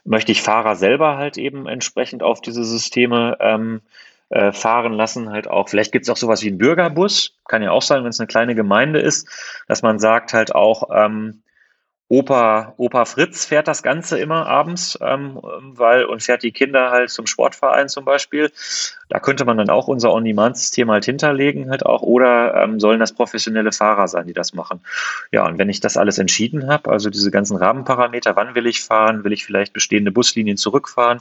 [0.04, 3.80] möchte ich Fahrer selber halt eben entsprechend auf diese Systeme ähm,
[4.28, 5.68] äh, fahren lassen, halt auch.
[5.68, 8.26] Vielleicht gibt es auch sowas wie einen Bürgerbus, kann ja auch sein, wenn es eine
[8.28, 9.28] kleine Gemeinde ist,
[9.66, 11.42] dass man sagt halt auch, ähm,
[12.08, 17.10] Opa, Opa Fritz fährt das Ganze immer abends, ähm, weil und fährt die Kinder halt
[17.10, 18.52] zum Sportverein zum Beispiel.
[19.08, 23.12] Da könnte man dann auch unser On-Demand-System halt hinterlegen, halt auch, oder ähm, sollen das
[23.12, 24.80] professionelle Fahrer sein, die das machen.
[25.32, 28.84] Ja, und wenn ich das alles entschieden habe, also diese ganzen Rahmenparameter, wann will ich
[28.84, 31.20] fahren, will ich vielleicht bestehende Buslinien zurückfahren,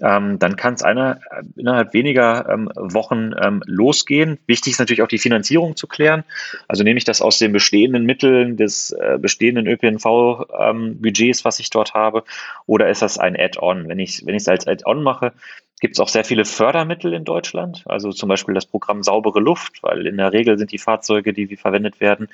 [0.00, 1.14] ähm, dann kann es äh,
[1.56, 4.38] innerhalb weniger ähm, Wochen ähm, losgehen.
[4.46, 6.24] Wichtig ist natürlich auch die Finanzierung zu klären.
[6.66, 11.70] Also nehme ich das aus den bestehenden Mitteln des äh, bestehenden ÖPNV-Budgets, ähm, was ich
[11.70, 12.24] dort habe,
[12.66, 13.88] oder ist das ein Add-on?
[13.88, 15.32] Wenn ich wenn ich es als Add-on mache,
[15.80, 17.82] gibt es auch sehr viele Fördermittel in Deutschland.
[17.86, 21.56] Also zum Beispiel das Programm Saubere Luft, weil in der Regel sind die Fahrzeuge, die
[21.56, 22.28] verwendet werden,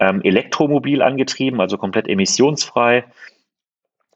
[0.00, 3.04] ähm, elektromobil angetrieben, also komplett emissionsfrei.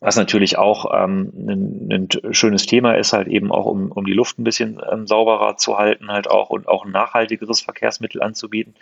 [0.01, 4.13] Was natürlich auch ähm, ein, ein, schönes Thema ist, halt eben auch, um, um die
[4.13, 8.75] Luft ein bisschen ähm, sauberer zu halten, halt auch und auch ein nachhaltigeres Verkehrsmittel anzubieten.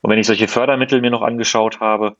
[0.00, 2.16] Und wenn ich solche Fördermittel mir noch angeschaut habe,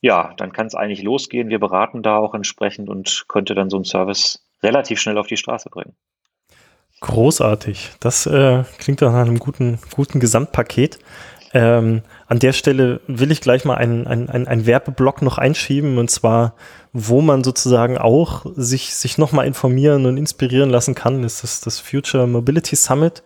[0.00, 1.48] ja, dann kann es eigentlich losgehen.
[1.48, 5.36] Wir beraten da auch entsprechend und könnte dann so einen Service relativ schnell auf die
[5.36, 5.94] Straße bringen.
[7.00, 7.90] Großartig.
[7.98, 11.00] Das äh, klingt nach einem guten, guten Gesamtpaket.
[11.52, 16.10] Ähm, an der Stelle will ich gleich mal einen, einen, einen Werbeblock noch einschieben und
[16.10, 16.54] zwar,
[16.94, 21.78] wo man sozusagen auch sich, sich nochmal informieren und inspirieren lassen kann, ist das, das
[21.78, 23.22] Future Mobility Summit.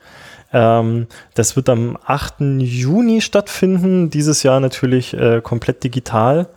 [0.52, 2.40] Ähm, das wird am 8.
[2.58, 6.48] Juni stattfinden, dieses Jahr natürlich äh, komplett digital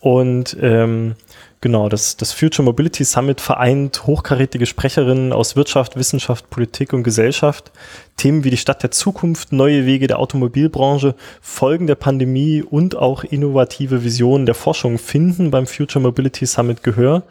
[0.00, 1.14] und ähm,
[1.62, 7.72] Genau, das, das Future Mobility Summit vereint hochkarätige Sprecherinnen aus Wirtschaft, Wissenschaft, Politik und Gesellschaft.
[8.16, 13.24] Themen wie die Stadt der Zukunft, neue Wege der Automobilbranche, Folgen der Pandemie und auch
[13.24, 17.22] innovative Visionen der Forschung finden beim Future Mobility Summit Gehör.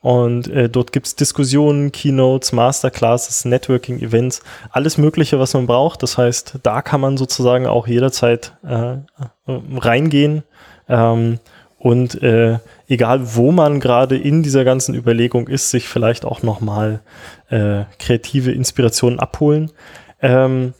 [0.00, 6.02] Und äh, dort gibt's Diskussionen, Keynotes, Masterclasses, Networking-Events, alles Mögliche, was man braucht.
[6.02, 8.96] Das heißt, da kann man sozusagen auch jederzeit äh,
[9.48, 10.44] reingehen.
[10.88, 11.40] Ähm,
[11.78, 12.58] und äh,
[12.88, 17.00] egal wo man gerade in dieser ganzen Überlegung ist, sich vielleicht auch nochmal
[17.48, 19.70] äh, kreative Inspirationen abholen.
[20.20, 20.74] Ähm,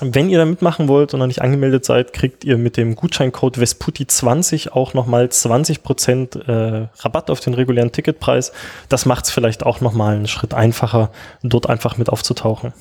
[0.00, 3.58] wenn ihr da mitmachen wollt und noch nicht angemeldet seid, kriegt ihr mit dem Gutscheincode
[3.58, 8.52] Vesputi20 auch nochmal 20% äh, Rabatt auf den regulären Ticketpreis.
[8.88, 11.10] Das macht es vielleicht auch nochmal einen Schritt einfacher,
[11.42, 12.72] dort einfach mit aufzutauchen.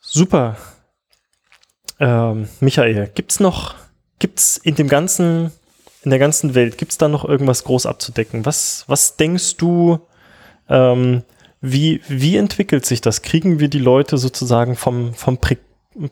[0.00, 0.56] Super.
[2.00, 3.74] Ähm, Michael, gibt's noch
[4.18, 5.52] Gibt es in dem ganzen,
[6.06, 8.46] in der ganzen Welt, gibt es da noch irgendwas groß abzudecken?
[8.46, 9.98] Was, was denkst du,
[10.68, 11.24] ähm,
[11.60, 13.22] wie, wie entwickelt sich das?
[13.22, 15.58] Kriegen wir die Leute sozusagen vom, vom Pri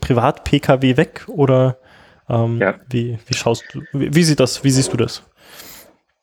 [0.01, 1.77] Privat-Pkw weg oder
[2.29, 2.75] ähm, ja.
[2.89, 5.23] wie, wie schaust du, wie, wie, sieht das, wie siehst du das?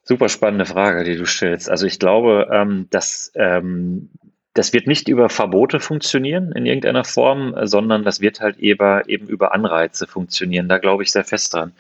[0.04, 1.70] Super spannende Frage, die du stellst.
[1.70, 4.10] Also ich glaube, ähm, dass ähm,
[4.54, 9.28] das wird nicht über Verbote funktionieren in irgendeiner Form, sondern das wird halt eben, eben
[9.28, 10.68] über Anreize funktionieren.
[10.68, 11.72] Da glaube ich sehr fest dran.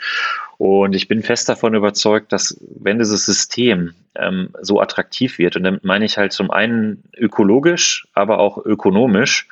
[0.62, 5.64] Und ich bin fest davon überzeugt, dass wenn dieses System ähm, so attraktiv wird, und
[5.64, 9.48] damit meine ich halt zum einen ökologisch, aber auch ökonomisch,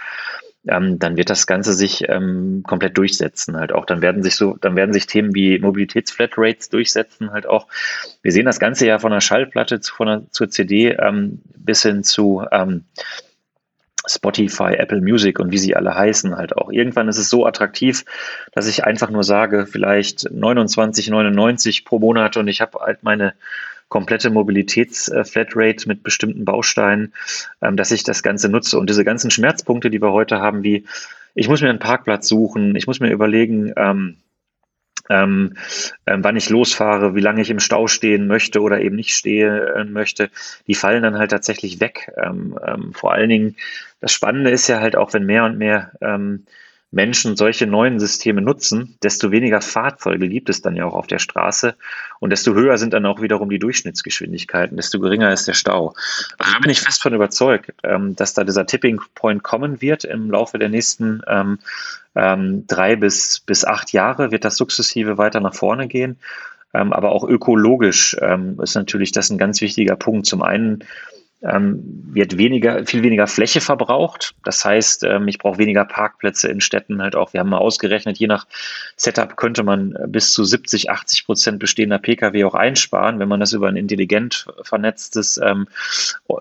[0.67, 3.87] ähm, dann wird das Ganze sich ähm, komplett durchsetzen halt auch.
[3.87, 7.65] Dann werden sich so, dann werden sich Themen wie Mobilitätsflatrates durchsetzen halt auch.
[8.21, 11.81] Wir sehen das Ganze ja von der Schallplatte zu, von der, zur CD ähm, bis
[11.81, 12.83] hin zu ähm,
[14.09, 16.71] Spotify, Apple Music und wie sie alle heißen halt auch.
[16.71, 18.05] Irgendwann ist es so attraktiv,
[18.53, 23.33] dass ich einfach nur sage, vielleicht 29,99 pro Monat und ich habe halt meine
[23.87, 27.13] komplette Mobilitätsflatrate mit bestimmten Bausteinen,
[27.61, 28.79] ähm, dass ich das Ganze nutze.
[28.79, 30.85] Und diese ganzen Schmerzpunkte, die wir heute haben, wie
[31.35, 33.73] ich muss mir einen Parkplatz suchen, ich muss mir überlegen,
[35.09, 35.55] ähm,
[36.05, 39.57] ähm, wann ich losfahre, wie lange ich im Stau stehen möchte oder eben nicht stehen
[39.57, 40.29] äh, möchte,
[40.67, 42.11] die fallen dann halt tatsächlich weg.
[42.17, 43.55] Ähm, ähm, vor allen Dingen,
[43.99, 46.45] das Spannende ist ja halt auch, wenn mehr und mehr ähm,
[46.91, 51.19] Menschen solche neuen Systeme nutzen, desto weniger Fahrzeuge gibt es dann ja auch auf der
[51.19, 51.75] Straße
[52.19, 55.93] und desto höher sind dann auch wiederum die Durchschnittsgeschwindigkeiten, desto geringer ist der Stau.
[56.39, 60.03] Also da bin ich fest von überzeugt, ähm, dass da dieser Tipping Point kommen wird
[60.03, 61.59] im Laufe der nächsten ähm,
[62.15, 66.17] ähm, drei bis, bis acht Jahre wird das sukzessive weiter nach vorne gehen.
[66.71, 70.27] Aber auch ökologisch ist natürlich das ein ganz wichtiger Punkt.
[70.27, 70.83] Zum einen
[71.41, 74.35] ähm, wird weniger, viel weniger Fläche verbraucht.
[74.43, 77.31] Das heißt, ähm, ich brauche weniger Parkplätze in Städten halt auch.
[77.31, 78.45] Wir haben mal ausgerechnet, je nach
[78.97, 83.53] Setup könnte man bis zu 70, 80 Prozent bestehender Pkw auch einsparen, wenn man das
[83.53, 85.67] über ein intelligent vernetztes, ähm,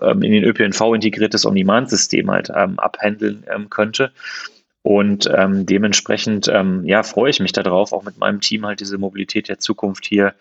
[0.01, 4.11] ähm in den ÖPNV integriertes On-Demand-System halt ähm, abhandeln ähm, könnte.
[4.81, 9.59] Und dementsprechend ja, freue ich mich darauf, auch mit meinem Team halt diese Mobilität der
[9.59, 10.33] Zukunft hier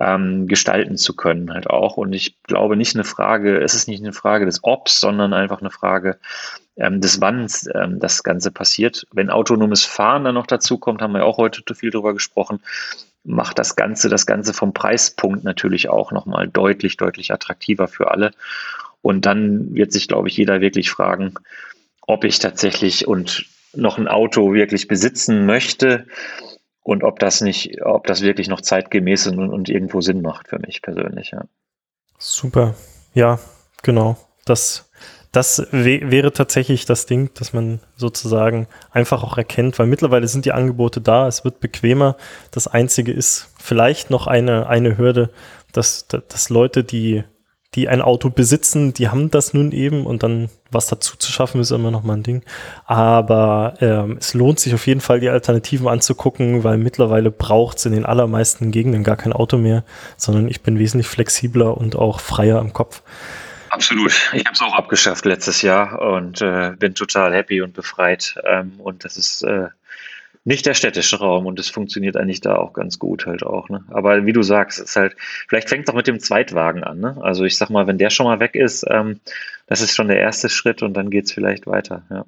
[0.00, 1.96] ähm, gestalten zu können halt auch.
[1.96, 5.60] Und ich glaube nicht eine Frage, es ist nicht eine Frage des Obs, sondern einfach
[5.60, 6.18] eine Frage
[6.76, 9.06] ähm, des Wanns ähm, das Ganze passiert.
[9.12, 12.60] Wenn autonomes Fahren dann noch dazu kommt, haben wir auch heute viel drüber gesprochen,
[13.22, 18.30] macht das Ganze, das Ganze vom Preispunkt natürlich auch nochmal deutlich, deutlich attraktiver für alle.
[19.02, 21.34] Und dann wird sich, glaube ich, jeder wirklich fragen,
[22.06, 26.06] ob ich tatsächlich und noch ein Auto wirklich besitzen möchte
[26.82, 30.48] und ob das nicht, ob das wirklich noch zeitgemäß ist und, und irgendwo Sinn macht
[30.48, 31.44] für mich persönlich, ja.
[32.18, 32.74] Super.
[33.14, 33.38] Ja,
[33.82, 34.16] genau.
[34.44, 34.90] Das,
[35.32, 40.52] das wäre tatsächlich das Ding, dass man sozusagen einfach auch erkennt, weil mittlerweile sind die
[40.52, 42.16] Angebote da, es wird bequemer.
[42.50, 45.30] Das Einzige ist vielleicht noch eine, eine Hürde,
[45.72, 47.24] dass, dass Leute, die
[47.74, 51.60] die ein Auto besitzen, die haben das nun eben und dann was dazu zu schaffen,
[51.60, 52.44] ist immer noch mal ein Ding.
[52.84, 57.86] Aber ähm, es lohnt sich auf jeden Fall, die Alternativen anzugucken, weil mittlerweile braucht es
[57.86, 59.84] in den allermeisten Gegenden gar kein Auto mehr,
[60.16, 63.02] sondern ich bin wesentlich flexibler und auch freier im Kopf.
[63.70, 64.12] Absolut.
[64.32, 68.34] Ich habe es auch abgeschafft letztes Jahr und äh, bin total happy und befreit.
[68.44, 69.68] Ähm, und das ist äh,
[70.44, 73.68] nicht der städtische Raum und es funktioniert eigentlich da auch ganz gut halt auch.
[73.68, 73.84] Ne?
[73.88, 75.14] Aber wie du sagst, ist halt,
[75.48, 76.98] vielleicht fängt es auch mit dem Zweitwagen an.
[76.98, 77.16] Ne?
[77.20, 79.20] Also ich sag mal, wenn der schon mal weg ist, ähm,
[79.66, 82.24] das ist schon der erste Schritt und dann geht es vielleicht weiter, ja.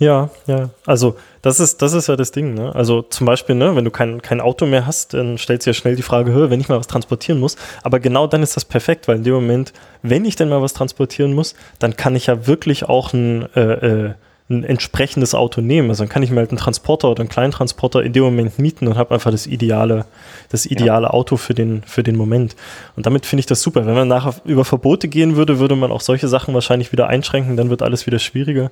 [0.00, 0.70] Ja, ja.
[0.86, 2.72] Also das ist, das ist ja das Ding, ne?
[2.74, 5.74] Also zum Beispiel, ne, wenn du kein, kein Auto mehr hast, dann stellst du ja
[5.74, 7.56] schnell die Frage, wenn ich mal was transportieren muss.
[7.82, 10.72] Aber genau dann ist das perfekt, weil in dem Moment, wenn ich denn mal was
[10.72, 14.14] transportieren muss, dann kann ich ja wirklich auch ein äh, äh,
[14.50, 15.90] ein entsprechendes Auto nehmen.
[15.90, 18.58] Also dann kann ich mir halt einen Transporter oder einen kleinen Transporter in dem Moment
[18.58, 20.06] mieten und habe einfach das ideale,
[20.48, 21.10] das ideale ja.
[21.10, 22.56] Auto für den, für den Moment.
[22.96, 23.84] Und damit finde ich das super.
[23.84, 27.56] Wenn man nachher über Verbote gehen würde, würde man auch solche Sachen wahrscheinlich wieder einschränken,
[27.56, 28.70] dann wird alles wieder schwieriger.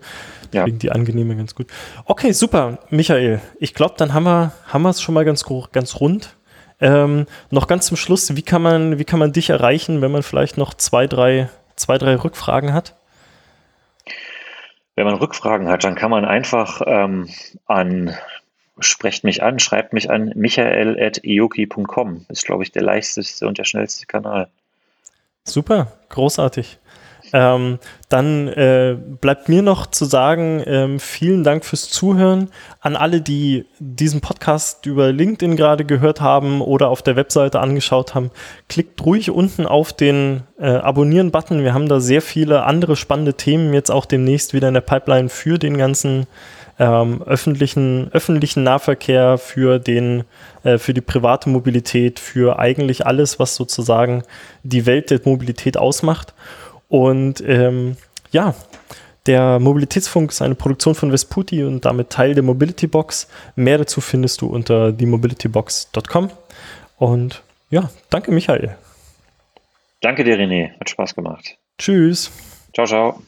[0.50, 0.80] Deswegen ja.
[0.80, 1.66] die angenehme ganz gut.
[2.06, 3.40] Okay, super, Michael.
[3.60, 6.36] Ich glaube, dann haben wir, haben wir es schon mal ganz, ganz rund.
[6.80, 10.22] Ähm, noch ganz zum Schluss, wie kann man, wie kann man dich erreichen, wenn man
[10.22, 12.94] vielleicht noch zwei, drei, zwei, drei Rückfragen hat?
[14.96, 17.28] Wenn man Rückfragen hat, dann kann man einfach ähm,
[17.66, 18.16] an
[18.78, 22.26] sprecht mich an, schreibt mich an michael.ioki.com.
[22.28, 24.48] Ist, glaube ich, der leichteste und der schnellste Kanal.
[25.44, 26.78] Super, großartig.
[27.32, 33.20] Ähm, dann äh, bleibt mir noch zu sagen, ähm, vielen Dank fürs Zuhören an alle,
[33.20, 38.30] die diesen Podcast über LinkedIn gerade gehört haben oder auf der Webseite angeschaut haben.
[38.68, 41.64] Klickt ruhig unten auf den äh, Abonnieren-Button.
[41.64, 45.28] Wir haben da sehr viele andere spannende Themen jetzt auch demnächst wieder in der Pipeline
[45.28, 46.26] für den ganzen
[46.78, 50.24] ähm, öffentlichen, öffentlichen Nahverkehr, für, den,
[50.62, 54.22] äh, für die private Mobilität, für eigentlich alles, was sozusagen
[54.62, 56.34] die Welt der Mobilität ausmacht.
[56.88, 57.96] Und ähm,
[58.31, 58.55] ja,
[59.27, 63.29] der Mobilitätsfunk ist eine Produktion von Vesputi und damit Teil der Mobility Box.
[63.57, 66.31] Mehr dazu findest du unter themobilitybox.com.
[66.99, 68.77] Und ja, danke Michael.
[70.01, 70.79] Danke dir, René.
[70.79, 71.59] Hat Spaß gemacht.
[71.79, 72.31] Tschüss.
[72.72, 73.22] Ciao, ciao.